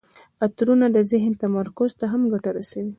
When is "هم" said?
2.11-2.21